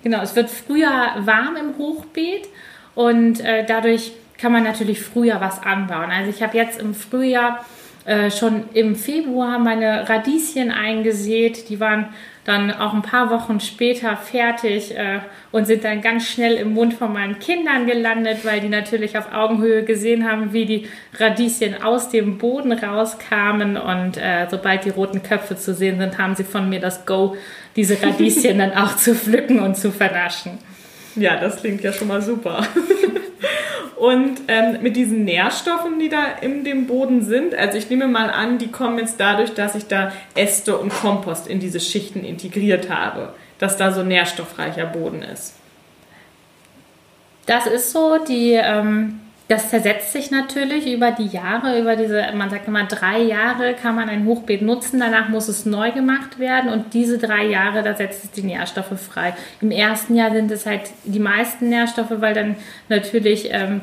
Genau, 0.02 0.22
es 0.22 0.36
wird 0.36 0.48
früher 0.48 1.16
warm 1.18 1.56
im 1.56 1.76
Hochbeet 1.76 2.48
und 2.94 3.40
äh, 3.40 3.64
dadurch 3.66 4.12
kann 4.38 4.52
man 4.52 4.62
natürlich 4.62 5.00
früher 5.00 5.40
was 5.40 5.62
anbauen. 5.62 6.10
Also 6.10 6.30
ich 6.30 6.42
habe 6.42 6.56
jetzt 6.56 6.80
im 6.80 6.94
Frühjahr 6.94 7.64
äh, 8.06 8.30
schon 8.30 8.64
im 8.72 8.94
Februar 8.94 9.58
meine 9.58 10.08
Radieschen 10.08 10.70
eingesät. 10.70 11.68
Die 11.68 11.80
waren 11.80 12.10
dann 12.44 12.70
auch 12.70 12.94
ein 12.94 13.02
paar 13.02 13.30
Wochen 13.30 13.58
später 13.58 14.16
fertig 14.16 14.96
äh, 14.96 15.18
und 15.50 15.66
sind 15.66 15.82
dann 15.82 16.00
ganz 16.00 16.28
schnell 16.28 16.54
im 16.54 16.75
Mund 16.75 16.94
von 16.94 17.12
meinen 17.12 17.40
Kindern 17.40 17.86
gelandet, 17.86 18.44
weil 18.44 18.60
die 18.60 18.68
natürlich 18.68 19.18
auf 19.18 19.32
Augenhöhe 19.32 19.82
gesehen 19.82 20.30
haben, 20.30 20.52
wie 20.52 20.64
die 20.64 20.88
Radieschen 21.18 21.82
aus 21.82 22.08
dem 22.08 22.38
Boden 22.38 22.70
rauskamen. 22.70 23.76
Und 23.76 24.16
äh, 24.18 24.46
sobald 24.48 24.84
die 24.84 24.90
roten 24.90 25.25
Köpfe 25.25 25.56
zu 25.56 25.75
sehen 25.75 25.98
sind, 25.98 26.16
haben 26.18 26.36
sie 26.36 26.44
von 26.44 26.68
mir 26.68 26.78
das 26.78 27.06
Go, 27.06 27.36
diese 27.75 28.00
Radieschen 28.00 28.58
dann 28.60 28.72
auch 28.72 28.96
zu 28.96 29.16
pflücken 29.16 29.58
und 29.58 29.76
zu 29.76 29.90
vernaschen. 29.90 30.58
Ja, 31.16 31.40
das 31.40 31.60
klingt 31.60 31.82
ja 31.82 31.92
schon 31.92 32.06
mal 32.06 32.22
super. 32.22 32.64
Und 33.97 34.41
ähm, 34.49 34.83
mit 34.83 34.95
diesen 34.95 35.25
Nährstoffen, 35.25 35.99
die 35.99 36.11
da 36.11 36.25
in 36.43 36.65
dem 36.65 36.87
Boden 36.87 37.23
sind, 37.23 37.55
also 37.55 37.79
ich 37.79 37.88
nehme 37.88 38.07
mal 38.07 38.31
an, 38.31 38.59
die 38.59 38.71
kommen 38.71 38.99
jetzt 38.99 39.19
dadurch, 39.19 39.55
dass 39.55 39.75
ich 39.75 39.87
da 39.87 40.12
Äste 40.35 40.76
und 40.76 40.91
Kompost 40.91 41.47
in 41.47 41.61
diese 41.61 41.81
Schichten 41.81 42.23
integriert 42.23 42.91
habe, 42.91 43.33
dass 43.59 43.79
da 43.79 43.93
so 43.93 44.03
nährstoffreicher 44.03 44.85
Boden 44.85 45.23
ist. 45.23 45.55
Das 47.47 47.67
ist 47.67 47.93
so, 47.93 48.19
die, 48.19 48.53
ähm, 48.53 49.21
das 49.49 49.71
zersetzt 49.71 50.12
sich 50.12 50.33
natürlich 50.33 50.93
über 50.93 51.12
die 51.12 51.26
Jahre, 51.26 51.79
über 51.79 51.95
diese, 51.95 52.25
man 52.35 52.50
sagt 52.50 52.67
immer, 52.67 52.85
drei 52.85 53.21
Jahre 53.21 53.75
kann 53.75 53.95
man 53.95 54.09
ein 54.09 54.26
Hochbeet 54.26 54.62
nutzen, 54.62 54.99
danach 54.99 55.29
muss 55.29 55.47
es 55.47 55.65
neu 55.65 55.93
gemacht 55.93 56.41
werden 56.41 56.71
und 56.71 56.95
diese 56.95 57.19
drei 57.19 57.45
Jahre, 57.45 57.85
da 57.85 57.95
setzt 57.95 58.25
es 58.25 58.31
die 58.33 58.43
Nährstoffe 58.43 59.00
frei. 59.00 59.35
Im 59.61 59.71
ersten 59.71 60.17
Jahr 60.17 60.33
sind 60.33 60.50
es 60.50 60.67
halt 60.67 60.91
die 61.05 61.21
meisten 61.21 61.69
Nährstoffe, 61.69 62.12
weil 62.19 62.35
dann 62.35 62.57
natürlich 62.88 63.49
ähm, 63.53 63.83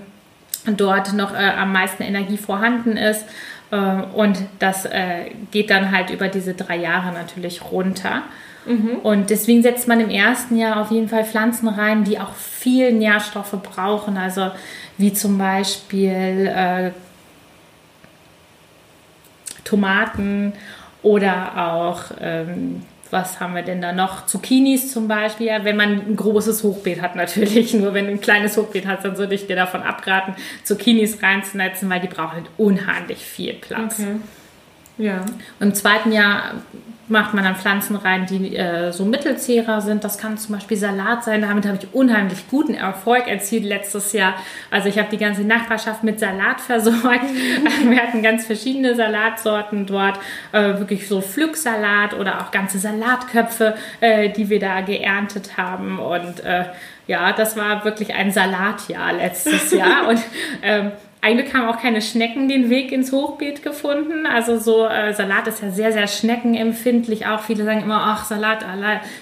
dort 0.66 1.14
noch 1.14 1.34
äh, 1.34 1.38
am 1.38 1.72
meisten 1.72 2.04
Energie 2.04 2.38
vorhanden 2.38 2.98
ist 2.98 3.26
äh, 3.72 4.02
und 4.14 4.38
das 4.60 4.84
äh, 4.84 5.32
geht 5.52 5.70
dann 5.70 5.92
halt 5.92 6.10
über 6.10 6.28
diese 6.28 6.56
drei 6.56 6.76
Jahre 6.76 7.14
natürlich 7.14 7.62
runter. 7.72 8.24
Mhm. 8.66 8.98
Und 9.04 9.30
deswegen 9.30 9.62
setzt 9.62 9.88
man 9.88 10.00
im 10.00 10.10
ersten 10.10 10.58
Jahr 10.58 10.80
auf 10.80 10.92
jeden 10.92 11.10
Fall 11.10 11.26
Pflanzen 11.26 11.68
rein, 11.68 12.04
die 12.04 12.20
auch 12.20 12.34
viel 12.34 12.94
Nährstoffe 12.94 13.56
brauchen. 13.62 14.18
Also 14.18 14.52
wie 14.98 15.14
zum 15.14 15.38
Beispiel 15.38 16.52
äh, 16.54 16.92
Tomaten 19.64 20.54
oder 21.02 21.70
auch, 21.70 22.04
ähm, 22.22 22.84
was 23.12 23.40
haben 23.40 23.56
wir 23.56 23.62
denn 23.62 23.82
da 23.82 23.92
noch? 23.92 24.26
Zucchinis 24.26 24.92
zum 24.92 25.08
Beispiel, 25.08 25.48
ja, 25.48 25.64
wenn 25.64 25.78
man 25.78 25.92
ein 25.92 26.16
großes 26.16 26.64
Hochbeet 26.64 27.02
hat 27.02 27.16
natürlich. 27.16 27.74
Nur 27.76 27.94
wenn 27.94 28.06
du 28.06 28.12
ein 28.12 28.22
kleines 28.22 28.58
Hochbeet 28.58 28.88
hast, 28.88 29.06
dann 29.06 29.18
würde 29.18 29.36
ich 29.36 29.46
dir 29.46 29.56
davon 29.56 29.84
abraten, 29.84 30.36
Zucchinis 30.64 31.22
reinzunetzen, 31.22 31.90
weil 31.90 32.00
die 32.00 32.08
brauchen 32.08 32.34
halt 32.34 32.46
unheimlich 32.58 33.20
viel 33.20 33.54
Platz. 33.54 34.00
Okay. 34.00 34.16
Ja. 34.98 35.26
Im 35.60 35.74
zweiten 35.74 36.12
Jahr 36.12 36.56
macht 37.14 37.34
man 37.34 37.46
dann 37.46 37.56
Pflanzen 37.56 37.96
rein, 37.96 38.26
die 38.26 38.58
äh, 38.58 38.92
so 38.92 39.06
Mittelzehrer 39.06 39.80
sind. 39.80 40.04
Das 40.04 40.18
kann 40.18 40.38
zum 40.38 40.56
Beispiel 40.56 40.76
Salat 40.76 41.24
sein. 41.24 41.44
Damit 41.44 41.66
habe 41.66 41.78
ich 41.82 41.94
unheimlich 41.94 42.50
guten 42.50 42.74
Erfolg 42.74 43.28
erzielt 43.28 43.64
letztes 43.64 44.12
Jahr. 44.12 44.34
Also 44.72 44.90
ich 44.90 44.98
habe 44.98 45.08
die 45.10 45.18
ganze 45.18 45.44
Nachbarschaft 45.44 46.04
mit 46.04 46.20
Salat 46.20 46.60
versorgt. 46.68 47.24
Wir 47.88 47.98
hatten 48.02 48.22
ganz 48.22 48.46
verschiedene 48.46 48.96
Salatsorten 48.96 49.86
dort. 49.86 50.20
Äh, 50.52 50.80
wirklich 50.80 51.08
so 51.08 51.22
Pflücksalat 51.22 52.16
oder 52.16 52.42
auch 52.42 52.52
ganze 52.52 52.80
Salatköpfe, 52.80 53.76
äh, 54.02 54.30
die 54.30 54.50
wir 54.50 54.60
da 54.60 54.82
geerntet 54.82 55.56
haben. 55.56 56.00
Und 56.00 56.44
äh, 56.44 56.66
ja, 57.08 57.32
das 57.32 57.56
war 57.56 57.86
wirklich 57.86 58.14
ein 58.14 58.32
Salatjahr 58.32 59.14
letztes 59.14 59.72
Jahr. 59.78 60.10
Und 60.10 60.20
ähm, 60.64 60.92
eigentlich 61.24 61.54
haben 61.54 61.70
auch 61.70 61.80
keine 61.80 62.02
Schnecken 62.02 62.50
den 62.50 62.70
Weg 62.70 62.92
ins 62.92 63.14
Hochbeet 63.14 63.64
gefunden. 63.64 64.26
Also 64.26 64.60
so 64.60 64.86
äh, 64.86 65.14
Salat 65.14 65.48
ist 65.48 65.64
ja 65.64 65.72
sehr, 65.72 65.94
sehr 65.94 66.08
schneckenempfindlich. 66.08 67.26
Auch 67.26 67.40
viele 67.40 67.64
sagen 67.64 67.82
immer, 67.82 68.02
ach, 68.04 68.26
Salat 68.26 68.66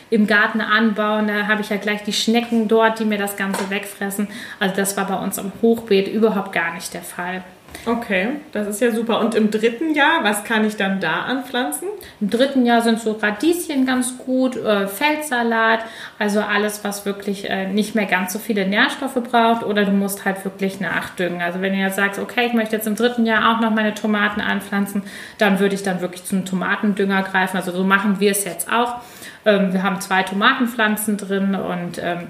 im 0.10 0.26
Garten 0.26 0.62
anbauen, 0.62 1.28
da 1.28 1.48
habe 1.48 1.62
ich 1.62 1.70
ja 1.70 1.78
gleich 1.78 2.04
die 2.04 2.14
Schnecken 2.14 2.68
dort, 2.68 3.00
die 3.00 3.06
mir 3.06 3.20
das 3.20 3.38
Ganze 3.38 3.70
wegfressen. 3.70 4.28
Also 4.60 4.76
das 4.76 4.98
war 4.98 5.06
bei 5.06 5.16
uns 5.16 5.38
im 5.38 5.52
Hochbeet 5.62 6.08
überhaupt 6.08 6.54
gar 6.54 6.74
nicht 6.74 6.92
der 6.96 7.04
Fall. 7.04 7.44
Okay, 7.84 8.28
das 8.52 8.68
ist 8.68 8.80
ja 8.80 8.92
super. 8.92 9.20
Und 9.22 9.34
im 9.34 9.50
dritten 9.50 9.96
Jahr, 9.96 10.24
was 10.24 10.44
kann 10.44 10.64
ich 10.66 10.76
dann 10.76 11.00
da 11.00 11.22
anpflanzen? 11.24 11.88
Im 12.20 12.30
dritten 12.30 12.66
Jahr 12.66 12.84
sind 12.84 13.00
so 13.00 13.14
Radieschen 13.14 13.88
ganz 13.88 14.20
gut, 14.20 14.56
äh, 14.56 14.88
Feldsalat, 14.88 15.80
also 16.20 16.42
alles, 16.42 16.84
was 16.84 17.08
wirklich 17.08 17.50
äh, 17.50 17.68
nicht 17.68 17.96
mehr 17.96 18.06
ganz 18.06 18.34
so 18.34 18.40
viele 18.40 18.68
Nährstoffe 18.68 19.16
braucht 19.24 19.64
oder 19.64 19.84
du 19.86 19.92
musst 19.92 20.26
halt 20.26 20.46
wirklich 20.46 20.80
nachdüngen. 20.80 21.42
Also 21.42 21.62
wenn 21.62 21.74
du 21.74 21.80
jetzt 21.80 21.96
sagst, 21.96 22.20
okay, 22.20 22.46
ich 22.46 22.54
möchte 22.54 22.76
jetzt 22.76 22.86
im 22.86 22.96
dritten 22.96 23.26
Jahr 23.26 23.56
auch 23.56 23.62
noch 23.62 23.72
meine 23.72 23.96
Tomaten 23.96 24.42
anpflanzen, 24.42 25.02
dann 25.40 25.60
würde 25.60 25.74
ich 25.74 25.82
dann 25.82 26.02
wirklich 26.02 26.24
zum 26.24 26.46
Tomatendünger 26.46 27.24
greifen. 27.24 27.58
Also 27.58 27.72
so 27.72 27.84
machen 27.84 28.20
wir 28.20 28.32
es 28.32 28.46
jetzt 28.46 28.72
auch. 28.72 28.98
Ähm, 29.44 29.74
wir 29.74 29.82
haben 29.82 30.00
zwei 30.02 30.22
Tomatenpflanzen 30.22 31.18
drin 31.18 31.56
und 31.56 31.98
ähm, 31.98 32.28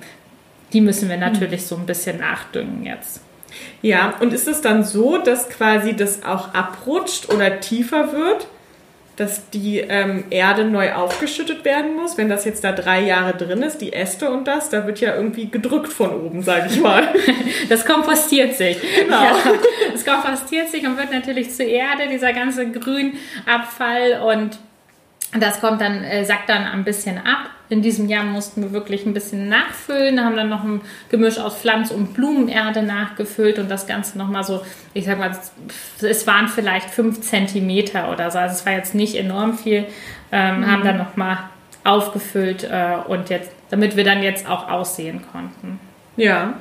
die 0.71 0.79
müssen 0.79 1.09
wir 1.09 1.17
natürlich 1.17 1.65
so 1.65 1.75
ein 1.75 1.85
bisschen 1.85 2.19
nachdüngen 2.19 2.85
jetzt. 2.85 3.21
Ja, 3.81 4.15
und 4.19 4.33
ist 4.33 4.47
es 4.47 4.61
dann 4.61 4.83
so, 4.83 5.17
dass 5.17 5.49
quasi 5.49 5.95
das 5.95 6.23
auch 6.23 6.53
abrutscht 6.53 7.31
oder 7.33 7.59
tiefer 7.59 8.13
wird, 8.13 8.47
dass 9.17 9.49
die 9.49 9.79
ähm, 9.79 10.23
Erde 10.29 10.65
neu 10.65 10.93
aufgeschüttet 10.93 11.63
werden 11.65 11.95
muss? 11.95 12.17
Wenn 12.17 12.29
das 12.29 12.45
jetzt 12.45 12.63
da 12.63 12.71
drei 12.71 13.01
Jahre 13.01 13.37
drin 13.37 13.61
ist, 13.61 13.79
die 13.79 13.93
Äste 13.93 14.31
und 14.31 14.47
das, 14.47 14.69
da 14.69 14.87
wird 14.87 14.99
ja 14.99 15.15
irgendwie 15.15 15.49
gedrückt 15.49 15.91
von 15.91 16.11
oben, 16.11 16.41
sage 16.41 16.69
ich 16.71 16.79
mal. 16.79 17.07
Das 17.69 17.85
kompostiert 17.85 18.55
sich. 18.55 18.77
Genau. 18.81 19.23
Ja, 19.23 19.35
das 19.91 20.05
kompostiert 20.05 20.69
sich 20.69 20.85
und 20.85 20.97
wird 20.97 21.11
natürlich 21.11 21.51
zur 21.51 21.65
Erde, 21.65 22.07
dieser 22.09 22.33
ganze 22.33 22.69
Grünabfall 22.69 24.21
und 24.25 24.57
das 25.39 25.61
kommt 25.61 25.81
dann, 25.81 26.03
äh, 26.03 26.25
sackt 26.25 26.49
dann 26.49 26.65
ein 26.65 26.83
bisschen 26.83 27.17
ab. 27.17 27.49
In 27.69 27.81
diesem 27.81 28.09
Jahr 28.09 28.25
mussten 28.25 28.61
wir 28.63 28.73
wirklich 28.73 29.05
ein 29.05 29.13
bisschen 29.13 29.47
nachfüllen, 29.47 30.23
haben 30.23 30.35
dann 30.35 30.49
noch 30.49 30.63
ein 30.63 30.81
Gemisch 31.09 31.39
aus 31.39 31.55
Pflanz- 31.55 31.91
und 31.91 32.13
Blumenerde 32.13 32.83
nachgefüllt 32.83 33.59
und 33.59 33.71
das 33.71 33.87
Ganze 33.87 34.17
nochmal 34.17 34.43
so, 34.43 34.61
ich 34.93 35.05
sag 35.05 35.19
mal, 35.19 35.31
es 36.01 36.27
waren 36.27 36.49
vielleicht 36.49 36.89
fünf 36.89 37.21
Zentimeter 37.21 38.11
oder 38.11 38.29
so, 38.29 38.39
also 38.39 38.55
es 38.55 38.65
war 38.65 38.73
jetzt 38.73 38.93
nicht 38.93 39.15
enorm 39.15 39.57
viel, 39.57 39.85
ähm, 40.33 40.59
mhm. 40.59 40.67
haben 40.71 40.83
dann 40.83 40.97
nochmal 40.97 41.37
aufgefüllt 41.85 42.65
äh, 42.65 42.97
und 43.07 43.29
jetzt, 43.29 43.51
damit 43.69 43.95
wir 43.95 44.03
dann 44.03 44.21
jetzt 44.21 44.49
auch 44.49 44.69
aussehen 44.69 45.21
konnten. 45.31 45.79
Ja. 46.17 46.55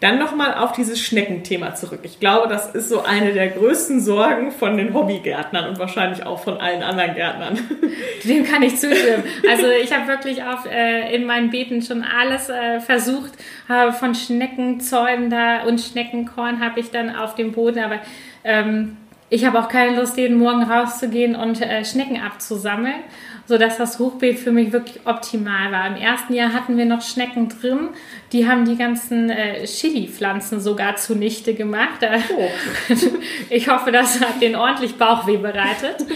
Dann 0.00 0.18
nochmal 0.18 0.54
auf 0.54 0.72
dieses 0.72 1.00
Schneckenthema 1.00 1.74
zurück. 1.74 2.00
Ich 2.02 2.20
glaube, 2.20 2.48
das 2.48 2.74
ist 2.74 2.90
so 2.90 3.04
eine 3.04 3.32
der 3.32 3.48
größten 3.48 4.00
Sorgen 4.00 4.52
von 4.52 4.76
den 4.76 4.92
Hobbygärtnern 4.92 5.70
und 5.70 5.78
wahrscheinlich 5.78 6.26
auch 6.26 6.42
von 6.42 6.58
allen 6.58 6.82
anderen 6.82 7.14
Gärtnern. 7.14 7.58
Dem 8.24 8.44
kann 8.44 8.62
ich 8.62 8.76
zustimmen. 8.76 9.24
Also 9.50 9.66
ich 9.68 9.92
habe 9.92 10.06
wirklich 10.08 10.42
auf, 10.42 10.66
äh, 10.70 11.14
in 11.14 11.24
meinen 11.24 11.50
Beeten 11.50 11.80
schon 11.80 12.02
alles 12.02 12.50
äh, 12.50 12.80
versucht, 12.80 13.32
habe 13.68 13.94
von 13.94 14.14
Schneckenzäumen 14.14 15.30
da 15.30 15.62
und 15.62 15.80
Schneckenkorn 15.80 16.60
habe 16.60 16.80
ich 16.80 16.90
dann 16.90 17.16
auf 17.16 17.34
dem 17.34 17.52
Boden, 17.52 17.78
aber 17.78 18.00
ähm, 18.44 18.98
ich 19.30 19.44
habe 19.44 19.58
auch 19.58 19.68
keine 19.68 19.98
Lust, 19.98 20.16
jeden 20.18 20.38
Morgen 20.38 20.62
rauszugehen 20.62 21.34
und 21.34 21.60
äh, 21.60 21.84
Schnecken 21.84 22.20
abzusammeln 22.20 23.02
sodass 23.46 23.78
das 23.78 23.98
Hochbeet 23.98 24.38
für 24.38 24.52
mich 24.52 24.72
wirklich 24.72 25.00
optimal 25.06 25.72
war. 25.72 25.86
Im 25.86 25.96
ersten 25.96 26.34
Jahr 26.34 26.52
hatten 26.52 26.76
wir 26.76 26.84
noch 26.84 27.02
Schnecken 27.02 27.48
drin, 27.48 27.88
die 28.32 28.48
haben 28.48 28.64
die 28.64 28.76
ganzen 28.76 29.30
äh, 29.30 29.64
Chili-Pflanzen 29.64 30.60
sogar 30.60 30.96
zunichte 30.96 31.54
gemacht. 31.54 32.00
Oh. 32.36 32.48
ich 33.50 33.68
hoffe, 33.68 33.92
das 33.92 34.20
hat 34.20 34.42
den 34.42 34.56
ordentlich 34.56 34.96
Bauchweh 34.96 35.36
bereitet 35.36 36.06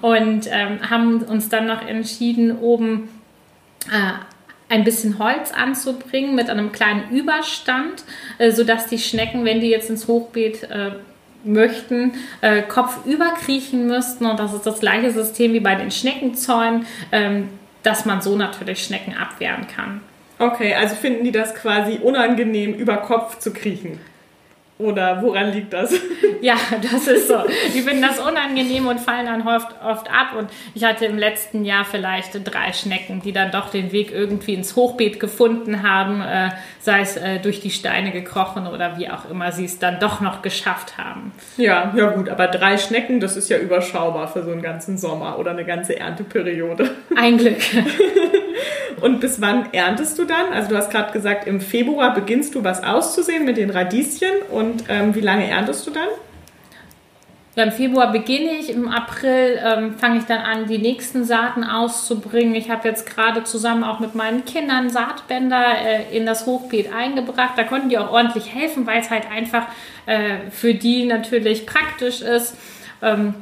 und 0.00 0.48
ähm, 0.50 0.90
haben 0.90 1.22
uns 1.22 1.48
dann 1.48 1.66
noch 1.66 1.86
entschieden, 1.86 2.58
oben 2.58 3.08
äh, 3.90 4.12
ein 4.68 4.84
bisschen 4.84 5.18
Holz 5.18 5.52
anzubringen 5.52 6.34
mit 6.34 6.48
einem 6.48 6.72
kleinen 6.72 7.10
Überstand, 7.10 8.04
äh, 8.38 8.50
sodass 8.50 8.86
die 8.86 8.98
Schnecken, 8.98 9.44
wenn 9.44 9.60
die 9.60 9.68
jetzt 9.68 9.90
ins 9.90 10.08
Hochbeet 10.08 10.64
äh, 10.64 10.92
möchten, 11.44 12.12
äh, 12.40 12.62
kopfüber 12.62 13.34
kriechen 13.40 13.86
müssten. 13.86 14.26
Und 14.26 14.38
das 14.38 14.52
ist 14.54 14.66
das 14.66 14.80
gleiche 14.80 15.10
System 15.10 15.52
wie 15.52 15.60
bei 15.60 15.74
den 15.74 15.90
Schneckenzäunen, 15.90 16.86
ähm, 17.10 17.48
dass 17.82 18.04
man 18.04 18.20
so 18.20 18.36
natürlich 18.36 18.84
Schnecken 18.84 19.14
abwehren 19.14 19.66
kann. 19.66 20.00
Okay, 20.38 20.74
also 20.74 20.94
finden 20.94 21.24
die 21.24 21.32
das 21.32 21.54
quasi 21.54 22.00
unangenehm, 22.02 22.74
über 22.74 22.96
Kopf 22.98 23.38
zu 23.38 23.52
kriechen? 23.52 24.00
Oder 24.82 25.22
woran 25.22 25.52
liegt 25.52 25.72
das? 25.72 25.94
Ja, 26.40 26.56
das 26.90 27.06
ist 27.06 27.28
so. 27.28 27.36
Die 27.72 27.82
finden 27.82 28.02
das 28.02 28.18
unangenehm 28.18 28.88
und 28.88 28.98
fallen 28.98 29.26
dann 29.26 29.46
oft, 29.46 29.68
oft 29.80 30.10
ab. 30.10 30.34
Und 30.36 30.50
ich 30.74 30.82
hatte 30.82 31.06
im 31.06 31.16
letzten 31.16 31.64
Jahr 31.64 31.84
vielleicht 31.84 32.32
drei 32.42 32.72
Schnecken, 32.72 33.22
die 33.22 33.30
dann 33.30 33.52
doch 33.52 33.70
den 33.70 33.92
Weg 33.92 34.10
irgendwie 34.10 34.54
ins 34.54 34.74
Hochbeet 34.74 35.20
gefunden 35.20 35.84
haben, 35.84 36.20
äh, 36.20 36.50
sei 36.80 37.02
es 37.02 37.16
äh, 37.16 37.38
durch 37.38 37.60
die 37.60 37.70
Steine 37.70 38.10
gekrochen 38.10 38.66
oder 38.66 38.98
wie 38.98 39.08
auch 39.08 39.30
immer 39.30 39.52
sie 39.52 39.66
es 39.66 39.78
dann 39.78 40.00
doch 40.00 40.20
noch 40.20 40.42
geschafft 40.42 40.98
haben. 40.98 41.30
Ja, 41.58 41.92
ja 41.96 42.10
gut, 42.10 42.28
aber 42.28 42.48
drei 42.48 42.76
Schnecken, 42.76 43.20
das 43.20 43.36
ist 43.36 43.48
ja 43.48 43.58
überschaubar 43.58 44.26
für 44.26 44.42
so 44.42 44.50
einen 44.50 44.62
ganzen 44.62 44.98
Sommer 44.98 45.38
oder 45.38 45.52
eine 45.52 45.64
ganze 45.64 45.96
Ernteperiode. 45.96 46.90
Ein 47.14 47.38
Glück. 47.38 47.58
Und 49.00 49.20
bis 49.20 49.40
wann 49.40 49.72
erntest 49.72 50.18
du 50.18 50.24
dann? 50.24 50.52
Also 50.52 50.70
du 50.70 50.76
hast 50.76 50.90
gerade 50.90 51.12
gesagt, 51.12 51.46
im 51.46 51.60
Februar 51.60 52.14
beginnst 52.14 52.54
du 52.54 52.64
was 52.64 52.82
auszusehen 52.82 53.44
mit 53.44 53.56
den 53.56 53.70
Radieschen 53.70 54.42
und 54.50 54.84
ähm, 54.88 55.14
wie 55.14 55.20
lange 55.20 55.48
erntest 55.48 55.86
du 55.86 55.90
dann? 55.90 56.08
Im 57.54 57.70
Februar 57.70 58.12
beginne 58.12 58.52
ich, 58.52 58.70
im 58.70 58.88
April 58.88 59.60
ähm, 59.62 59.98
fange 59.98 60.18
ich 60.18 60.24
dann 60.24 60.38
an, 60.38 60.68
die 60.68 60.78
nächsten 60.78 61.24
Saaten 61.24 61.64
auszubringen. 61.64 62.54
Ich 62.54 62.70
habe 62.70 62.88
jetzt 62.88 63.04
gerade 63.04 63.44
zusammen 63.44 63.84
auch 63.84 64.00
mit 64.00 64.14
meinen 64.14 64.46
Kindern 64.46 64.88
Saatbänder 64.88 65.62
äh, 65.84 66.16
in 66.16 66.24
das 66.24 66.46
Hochbeet 66.46 66.94
eingebracht. 66.94 67.52
Da 67.56 67.64
konnten 67.64 67.90
die 67.90 67.98
auch 67.98 68.10
ordentlich 68.10 68.54
helfen, 68.54 68.86
weil 68.86 69.02
es 69.02 69.10
halt 69.10 69.30
einfach 69.30 69.66
äh, 70.06 70.50
für 70.50 70.72
die 70.72 71.04
natürlich 71.04 71.66
praktisch 71.66 72.22
ist. 72.22 72.56
Ähm, 73.02 73.34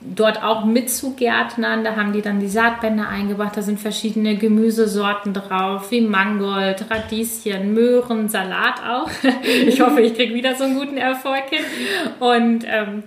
dort 0.00 0.42
auch 0.42 0.64
mitzugärtnern. 0.64 1.84
Da 1.84 1.96
haben 1.96 2.12
die 2.12 2.22
dann 2.22 2.40
die 2.40 2.48
Saatbänder 2.48 3.08
eingebracht. 3.08 3.56
Da 3.56 3.62
sind 3.62 3.80
verschiedene 3.80 4.36
Gemüsesorten 4.36 5.34
drauf, 5.34 5.90
wie 5.90 6.00
Mangold, 6.00 6.90
Radieschen, 6.90 7.74
Möhren, 7.74 8.28
Salat 8.28 8.82
auch. 8.86 9.10
ich 9.66 9.80
hoffe, 9.80 10.00
ich 10.00 10.14
kriege 10.14 10.34
wieder 10.34 10.54
so 10.54 10.64
einen 10.64 10.78
guten 10.78 10.96
Erfolg 10.96 11.44
hin. 11.50 11.64
Und 12.18 12.64
ähm, 12.66 13.02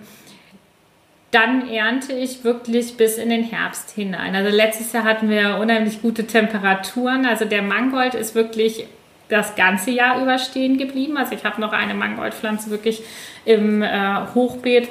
dann 1.30 1.68
ernte 1.68 2.12
ich 2.12 2.44
wirklich 2.44 2.96
bis 2.96 3.18
in 3.18 3.28
den 3.28 3.42
Herbst 3.42 3.90
hinein. 3.90 4.36
Also 4.36 4.54
letztes 4.54 4.92
Jahr 4.92 5.04
hatten 5.04 5.28
wir 5.28 5.58
unheimlich 5.60 6.00
gute 6.00 6.26
Temperaturen. 6.26 7.26
Also 7.26 7.44
der 7.44 7.62
Mangold 7.62 8.14
ist 8.14 8.34
wirklich 8.34 8.86
das 9.28 9.56
ganze 9.56 9.90
Jahr 9.90 10.22
über 10.22 10.38
stehen 10.38 10.78
geblieben. 10.78 11.16
Also 11.16 11.34
ich 11.34 11.44
habe 11.44 11.60
noch 11.60 11.72
eine 11.72 11.94
Mangoldpflanze 11.94 12.70
wirklich 12.70 13.02
im 13.44 13.82
äh, 13.82 14.26
Hochbeet 14.34 14.88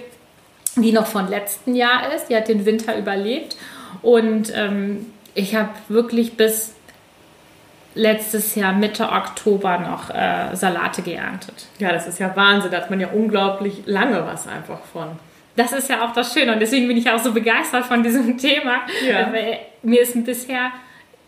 die 0.75 0.91
noch 0.91 1.07
von 1.07 1.27
letzten 1.27 1.75
Jahr 1.75 2.13
ist. 2.13 2.27
Die 2.27 2.35
hat 2.35 2.47
den 2.47 2.65
Winter 2.65 2.97
überlebt. 2.97 3.57
Und 4.01 4.51
ähm, 4.55 5.11
ich 5.33 5.55
habe 5.55 5.69
wirklich 5.87 6.37
bis 6.37 6.73
letztes 7.95 8.55
Jahr 8.55 8.73
Mitte 8.73 9.09
Oktober 9.09 9.77
noch 9.77 10.09
äh, 10.09 10.55
Salate 10.55 11.01
geerntet. 11.01 11.67
Ja, 11.79 11.91
das 11.91 12.07
ist 12.07 12.19
ja 12.19 12.35
Wahnsinn. 12.35 12.71
Da 12.71 12.77
hat 12.77 12.89
man 12.89 12.99
ja 12.99 13.09
unglaublich 13.09 13.83
lange 13.85 14.25
was 14.25 14.47
einfach 14.47 14.83
von. 14.91 15.09
Das 15.55 15.71
ist 15.71 15.89
ja 15.89 16.03
auch 16.03 16.13
das 16.13 16.33
Schöne 16.33 16.53
und 16.53 16.59
deswegen 16.59 16.87
bin 16.87 16.97
ich 16.97 17.09
auch 17.09 17.19
so 17.19 17.31
begeistert 17.31 17.85
von 17.85 18.01
diesem 18.01 18.37
Thema. 18.39 18.81
Ja. 19.07 19.31
Weil 19.31 19.59
mir 19.83 20.01
ist 20.01 20.23
bisher 20.25 20.71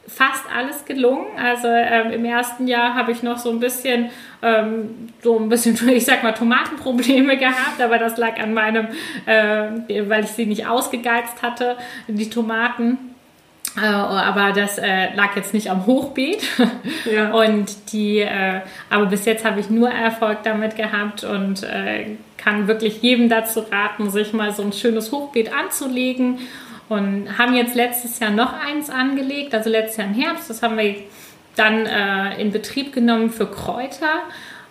fast 0.08 0.44
alles 0.56 0.86
gelungen. 0.86 1.26
Also 1.38 1.68
ähm, 1.68 2.12
im 2.12 2.26
ersten 2.26 2.68
Jahr 2.68 2.94
habe 2.94 3.12
ich 3.12 3.24
noch 3.24 3.38
so 3.38 3.50
ein 3.50 3.60
bisschen, 3.60 4.10
ähm, 4.42 5.10
so 5.22 5.40
ein 5.40 5.50
bisschen, 5.50 5.78
ich 5.90 6.06
sag 6.06 6.24
mal, 6.24 6.34
Tomatenprobleme 6.34 7.38
gehabt, 7.40 7.82
aber 7.82 7.98
das 7.98 8.18
lag 8.18 8.40
an 8.40 8.54
meinem, 8.54 8.88
äh, 9.26 10.08
weil 10.08 10.24
ich 10.24 10.32
sie 10.32 10.46
nicht 10.46 10.68
ausgegeizt 10.68 11.42
hatte, 11.42 11.78
die 12.08 12.30
Tomaten. 12.30 13.16
Äh, 13.78 13.86
aber 13.88 14.54
das 14.54 14.78
äh, 14.78 15.14
lag 15.16 15.36
jetzt 15.36 15.54
nicht 15.54 15.70
am 15.70 15.86
Hochbeet. 15.86 16.44
Ja. 17.06 17.32
Und 17.32 17.94
die, 17.94 18.20
äh, 18.20 18.62
aber 18.90 19.06
bis 19.06 19.26
jetzt 19.26 19.46
habe 19.46 19.60
ich 19.60 19.70
nur 19.70 19.90
Erfolg 19.92 20.40
damit 20.44 20.76
gehabt 20.76 21.24
und 21.24 21.62
äh, 21.62 22.18
kann 22.36 22.68
wirklich 22.68 23.04
jedem 23.04 23.30
dazu 23.30 23.60
raten, 23.60 24.10
sich 24.10 24.34
mal 24.34 24.52
so 24.52 24.64
ein 24.64 24.74
schönes 24.74 25.12
Hochbeet 25.12 25.54
anzulegen. 25.54 26.40
Und 26.88 27.38
haben 27.38 27.56
jetzt 27.56 27.76
letztes 27.76 28.20
Jahr 28.20 28.32
noch 28.32 28.54
eins 28.54 28.90
angelegt, 28.90 29.54
also 29.56 29.70
letztes 29.70 29.98
Jahr 29.98 30.08
im 30.08 30.14
Herbst. 30.14 30.50
Das 30.50 30.62
haben 30.62 30.78
wir 30.78 30.96
dann 31.56 31.86
äh, 31.86 32.40
in 32.40 32.52
Betrieb 32.52 32.94
genommen 32.94 33.32
für 33.32 33.48
Kräuter. 33.48 34.24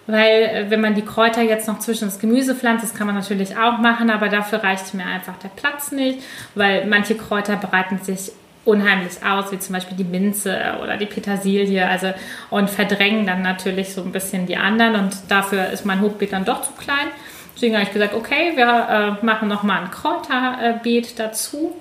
Weil 0.07 0.43
äh, 0.43 0.71
wenn 0.71 0.81
man 0.81 0.95
die 0.95 1.05
Kräuter 1.05 1.43
jetzt 1.43 1.67
noch 1.67 1.79
zwischen 1.79 2.05
das 2.05 2.19
Gemüse 2.19 2.55
pflanzt, 2.55 2.85
das 2.85 2.95
kann 2.95 3.07
man 3.07 3.17
natürlich 3.17 3.57
auch 3.57 3.79
machen, 3.79 4.11
aber 4.11 4.29
dafür 4.29 4.63
reicht 4.63 4.93
mir 4.95 5.07
einfach 5.07 5.39
der 5.39 5.49
Platz 5.49 5.93
nicht, 5.93 6.21
weil 6.55 6.87
manche 6.87 7.15
Kräuter 7.15 7.57
bereiten 7.57 7.99
sich 7.99 8.33
unheimlich 8.67 9.13
aus, 9.27 9.53
wie 9.53 9.59
zum 9.59 9.75
Beispiel 9.75 9.97
die 9.97 10.05
Minze 10.05 10.59
oder 10.83 10.97
die 10.97 11.07
Petersilie, 11.07 11.87
also 11.87 12.13
und 12.51 12.71
verdrängen 12.71 13.27
dann 13.27 13.43
natürlich 13.43 13.93
so 13.93 14.03
ein 14.03 14.13
bisschen 14.13 14.47
die 14.47 14.57
anderen 14.57 14.97
und 14.97 15.17
dafür 15.29 15.69
ist 15.69 15.85
mein 15.85 16.01
Hochbeet 16.01 16.33
dann 16.33 16.45
doch 16.45 16.63
zu 16.63 16.73
klein. 16.73 17.09
Deswegen 17.55 17.75
habe 17.75 17.85
ich 17.85 17.93
gesagt, 17.93 18.15
okay, 18.15 18.53
wir 18.57 19.19
äh, 19.21 19.25
machen 19.25 19.49
nochmal 19.49 19.83
ein 19.83 19.91
Kräuterbeet 19.91 21.19
dazu. 21.19 21.77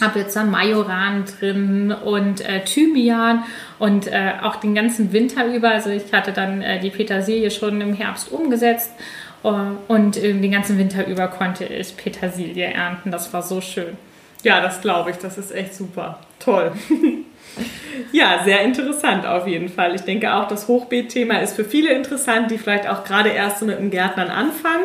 Habe 0.00 0.20
jetzt 0.20 0.34
da 0.34 0.44
Majoran 0.44 1.24
drin 1.38 1.92
und 1.92 2.40
äh, 2.40 2.64
Thymian 2.64 3.44
und 3.78 4.06
äh, 4.06 4.32
auch 4.42 4.56
den 4.56 4.74
ganzen 4.74 5.12
Winter 5.12 5.46
über. 5.46 5.70
Also 5.70 5.90
ich 5.90 6.12
hatte 6.12 6.32
dann 6.32 6.62
äh, 6.62 6.80
die 6.80 6.90
Petersilie 6.90 7.50
schon 7.50 7.80
im 7.80 7.94
Herbst 7.94 8.32
umgesetzt 8.32 8.90
äh, 9.44 9.48
und 9.88 10.16
den 10.16 10.50
ganzen 10.50 10.78
Winter 10.78 11.06
über 11.06 11.28
konnte 11.28 11.64
ich 11.64 11.96
Petersilie 11.96 12.66
ernten. 12.66 13.10
Das 13.10 13.32
war 13.32 13.42
so 13.42 13.60
schön. 13.60 13.96
Ja, 14.42 14.60
das 14.60 14.80
glaube 14.80 15.10
ich. 15.10 15.16
Das 15.16 15.38
ist 15.38 15.52
echt 15.52 15.74
super. 15.74 16.18
Toll. 16.38 16.72
ja, 18.12 18.42
sehr 18.44 18.62
interessant 18.62 19.26
auf 19.26 19.46
jeden 19.46 19.68
Fall. 19.68 19.94
Ich 19.94 20.02
denke 20.02 20.34
auch, 20.34 20.48
das 20.48 20.68
Hochbeet-Thema 20.68 21.40
ist 21.40 21.54
für 21.54 21.64
viele 21.64 21.92
interessant, 21.92 22.50
die 22.50 22.58
vielleicht 22.58 22.88
auch 22.88 23.04
gerade 23.04 23.30
erst 23.30 23.60
so 23.60 23.66
mit 23.66 23.78
dem 23.78 23.90
Gärtnern 23.90 24.28
anfangen. 24.28 24.84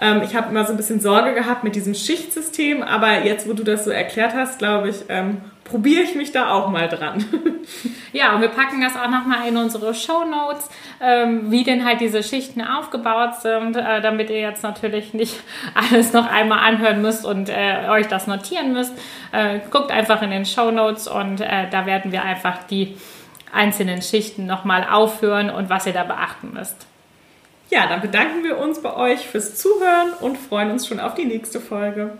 Ähm, 0.00 0.22
ich 0.22 0.34
habe 0.36 0.50
immer 0.50 0.64
so 0.64 0.72
ein 0.72 0.76
bisschen 0.76 1.00
Sorge 1.00 1.34
gehabt 1.34 1.64
mit 1.64 1.74
diesem 1.74 1.94
Schichtsystem, 1.94 2.82
aber 2.82 3.24
jetzt, 3.24 3.48
wo 3.48 3.52
du 3.52 3.64
das 3.64 3.84
so 3.84 3.90
erklärt 3.90 4.34
hast, 4.34 4.58
glaube 4.58 4.90
ich, 4.90 4.96
ähm, 5.08 5.38
probiere 5.64 6.02
ich 6.02 6.14
mich 6.14 6.32
da 6.32 6.50
auch 6.50 6.68
mal 6.68 6.88
dran. 6.88 7.24
Ja, 8.12 8.34
und 8.34 8.40
wir 8.40 8.48
packen 8.48 8.80
das 8.80 8.96
auch 8.96 9.10
nochmal 9.10 9.46
in 9.46 9.56
unsere 9.58 9.92
Show 9.92 10.24
Notes, 10.24 10.70
ähm, 11.02 11.50
wie 11.50 11.64
denn 11.64 11.84
halt 11.84 12.00
diese 12.00 12.22
Schichten 12.22 12.62
aufgebaut 12.62 13.34
sind, 13.42 13.76
äh, 13.76 14.00
damit 14.00 14.30
ihr 14.30 14.40
jetzt 14.40 14.62
natürlich 14.62 15.12
nicht 15.12 15.34
alles 15.74 16.14
noch 16.14 16.30
einmal 16.30 16.60
anhören 16.60 17.02
müsst 17.02 17.26
und 17.26 17.50
äh, 17.50 17.88
euch 17.90 18.06
das 18.06 18.26
notieren 18.26 18.72
müsst. 18.72 18.94
Äh, 19.32 19.58
guckt 19.70 19.90
einfach 19.90 20.22
in 20.22 20.30
den 20.30 20.46
Show 20.46 20.70
Notes 20.70 21.08
und 21.08 21.42
äh, 21.42 21.68
da 21.70 21.84
werden 21.84 22.10
wir 22.10 22.22
einfach 22.22 22.62
die 22.62 22.96
einzelnen 23.52 24.00
Schichten 24.00 24.46
nochmal 24.46 24.86
aufführen 24.90 25.50
und 25.50 25.68
was 25.68 25.86
ihr 25.86 25.92
da 25.92 26.04
beachten 26.04 26.52
müsst. 26.54 26.86
Ja, 27.70 27.88
dann 27.88 28.00
bedanken 28.00 28.44
wir 28.44 28.58
uns 28.58 28.80
bei 28.80 28.94
euch 28.94 29.26
fürs 29.26 29.56
Zuhören 29.56 30.12
und 30.20 30.38
freuen 30.38 30.70
uns 30.70 30.86
schon 30.86 31.00
auf 31.00 31.14
die 31.14 31.24
nächste 31.24 31.60
Folge. 31.60 32.16